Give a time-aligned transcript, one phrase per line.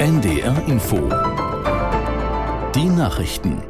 [0.00, 0.96] NDR Info.
[2.74, 3.62] Die Nachrichten.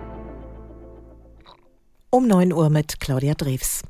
[2.11, 3.83] Um 9 Uhr mit Claudia Drews.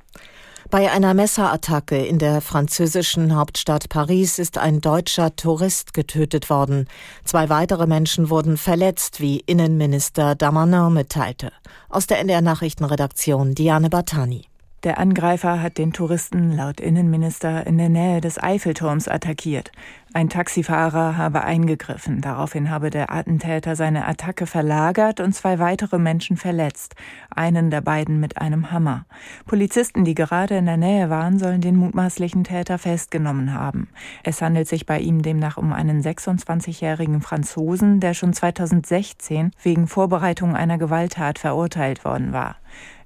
[0.70, 6.88] Bei einer Messerattacke in der französischen Hauptstadt Paris ist ein deutscher Tourist getötet worden.
[7.24, 11.52] Zwei weitere Menschen wurden verletzt, wie Innenminister Damanin mitteilte.
[11.90, 14.49] Aus der NDR Nachrichtenredaktion Diane Bartani.
[14.82, 19.70] Der Angreifer hat den Touristen laut Innenminister in der Nähe des Eiffelturms attackiert.
[20.14, 22.22] Ein Taxifahrer habe eingegriffen.
[22.22, 26.94] Daraufhin habe der Attentäter seine Attacke verlagert und zwei weitere Menschen verletzt.
[27.28, 29.04] Einen der beiden mit einem Hammer.
[29.44, 33.88] Polizisten, die gerade in der Nähe waren, sollen den mutmaßlichen Täter festgenommen haben.
[34.24, 40.56] Es handelt sich bei ihm demnach um einen 26-jährigen Franzosen, der schon 2016 wegen Vorbereitung
[40.56, 42.56] einer Gewalttat verurteilt worden war.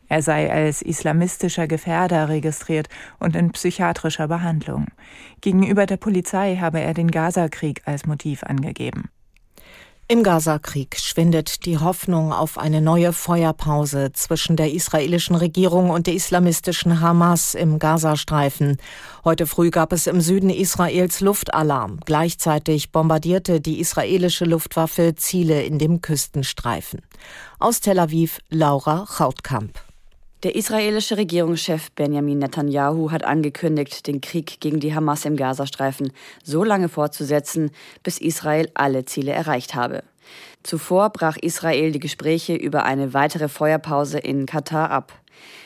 [0.08, 4.86] Er sei als islamistischer Gefährder registriert und in psychiatrischer Behandlung.
[5.40, 9.08] Gegenüber der Polizei habe er den Gazakrieg als Motiv angegeben.
[10.06, 16.12] Im Gazakrieg schwindet die Hoffnung auf eine neue Feuerpause zwischen der israelischen Regierung und der
[16.12, 18.76] islamistischen Hamas im Gazastreifen.
[19.24, 22.00] Heute früh gab es im Süden Israels Luftalarm.
[22.04, 27.00] Gleichzeitig bombardierte die israelische Luftwaffe Ziele in dem Küstenstreifen.
[27.58, 29.83] Aus Tel Aviv Laura Chautkamp.
[30.44, 36.64] Der israelische Regierungschef Benjamin Netanyahu hat angekündigt, den Krieg gegen die Hamas im Gazastreifen so
[36.64, 37.70] lange fortzusetzen,
[38.02, 40.02] bis Israel alle Ziele erreicht habe.
[40.62, 45.14] Zuvor brach Israel die Gespräche über eine weitere Feuerpause in Katar ab.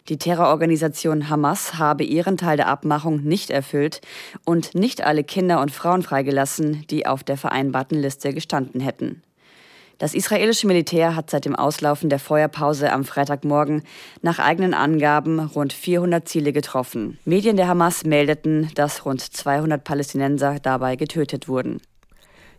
[0.09, 4.01] Die Terrororganisation Hamas habe ihren Teil der Abmachung nicht erfüllt
[4.45, 9.25] und nicht alle Kinder und Frauen freigelassen, die auf der vereinbarten Liste gestanden hätten.
[9.99, 13.83] Das israelische Militär hat seit dem Auslaufen der Feuerpause am Freitagmorgen
[14.23, 17.19] nach eigenen Angaben rund 400 Ziele getroffen.
[17.25, 21.81] Medien der Hamas meldeten, dass rund 200 Palästinenser dabei getötet wurden.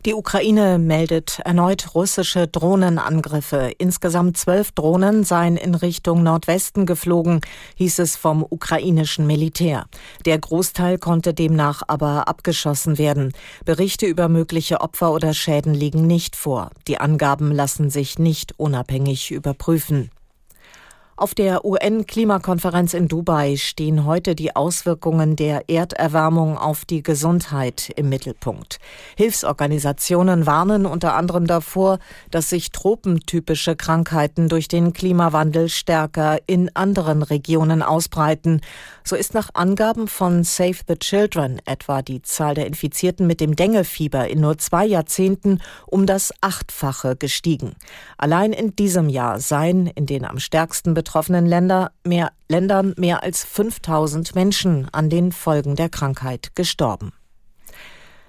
[0.06, 3.74] Die Ukraine meldet erneut russische Drohnenangriffe.
[3.80, 7.42] Insgesamt zwölf Drohnen seien in Richtung Nordwesten geflogen,
[7.76, 9.88] hieß es vom ukrainischen Militär.
[10.24, 13.34] Der Großteil konnte demnach aber abgeschossen werden.
[13.66, 16.70] Berichte über mögliche Opfer oder Schäden liegen nicht vor.
[16.88, 20.12] Die Angaben lassen sich nicht unabhängig überprüfen.
[21.20, 28.08] Auf der UN-Klimakonferenz in Dubai stehen heute die Auswirkungen der Erderwärmung auf die Gesundheit im
[28.08, 28.80] Mittelpunkt.
[29.18, 32.00] Hilfsorganisationen warnen unter anderem davor,
[32.32, 38.62] dass sich tropentypische Krankheiten durch den Klimawandel stärker in anderen Regionen ausbreiten.
[39.04, 43.58] So ist nach Angaben von Save the Children etwa die Zahl der Infizierten mit dem
[43.58, 47.74] Dengefieber in nur zwei Jahrzehnten um das Achtfache gestiegen.
[48.18, 53.44] Allein in diesem Jahr seien in den am stärksten betroffenen Länder mehr, Ländern mehr als
[53.44, 57.14] 5000 Menschen an den Folgen der Krankheit gestorben.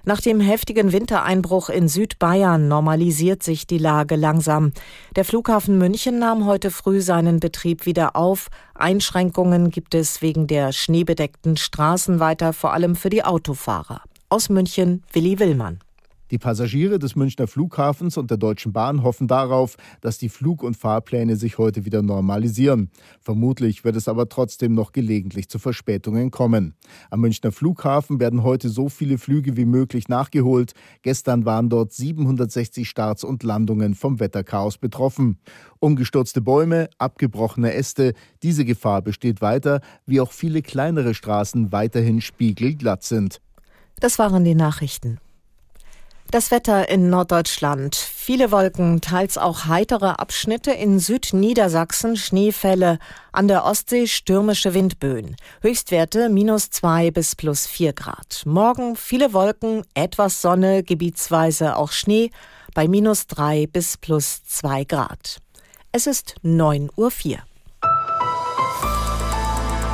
[0.03, 4.73] Nach dem heftigen Wintereinbruch in Südbayern normalisiert sich die Lage langsam.
[5.15, 8.47] Der Flughafen München nahm heute früh seinen Betrieb wieder auf.
[8.73, 14.01] Einschränkungen gibt es wegen der schneebedeckten Straßen weiter, vor allem für die Autofahrer.
[14.29, 15.81] Aus München Willi Willmann.
[16.31, 20.77] Die Passagiere des Münchner Flughafens und der Deutschen Bahn hoffen darauf, dass die Flug- und
[20.77, 22.89] Fahrpläne sich heute wieder normalisieren.
[23.19, 26.73] Vermutlich wird es aber trotzdem noch gelegentlich zu Verspätungen kommen.
[27.09, 30.71] Am Münchner Flughafen werden heute so viele Flüge wie möglich nachgeholt.
[31.01, 35.37] Gestern waren dort 760 Starts und Landungen vom Wetterchaos betroffen.
[35.79, 43.03] Umgestürzte Bäume, abgebrochene Äste, diese Gefahr besteht weiter, wie auch viele kleinere Straßen weiterhin spiegelglatt
[43.03, 43.41] sind.
[43.99, 45.19] Das waren die Nachrichten.
[46.31, 47.93] Das Wetter in Norddeutschland.
[47.93, 52.99] Viele Wolken, teils auch heitere Abschnitte in Südniedersachsen, Schneefälle,
[53.33, 55.35] an der Ostsee stürmische Windböen.
[55.61, 58.43] Höchstwerte minus zwei bis plus vier Grad.
[58.45, 62.31] Morgen viele Wolken, etwas Sonne, gebietsweise auch Schnee,
[62.73, 65.39] bei minus drei bis plus zwei Grad.
[65.91, 67.11] Es ist neun Uhr.
[67.11, 67.39] vier.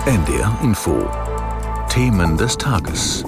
[0.06, 1.10] NDR Info.
[1.90, 3.26] Themen des Tages.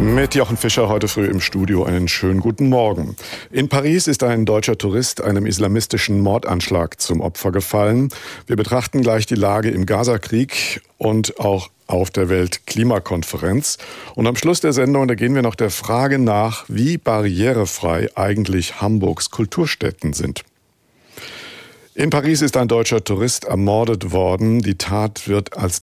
[0.00, 3.16] Mit Jochen Fischer heute früh im Studio einen schönen guten Morgen.
[3.50, 8.08] In Paris ist ein deutscher Tourist einem islamistischen Mordanschlag zum Opfer gefallen.
[8.46, 13.78] Wir betrachten gleich die Lage im Gazakrieg und auch auf der Weltklimakonferenz.
[14.14, 18.80] Und am Schluss der Sendung, da gehen wir noch der Frage nach, wie barrierefrei eigentlich
[18.80, 20.44] Hamburgs Kulturstätten sind.
[21.94, 24.60] In Paris ist ein deutscher Tourist ermordet worden.
[24.62, 25.81] Die Tat wird als